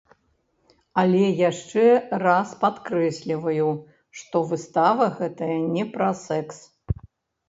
[1.01, 1.19] Але
[1.49, 1.83] яшчэ
[2.23, 3.67] раз падкрэсліваю,
[4.21, 6.57] што выстава гэтая не пра сэкс!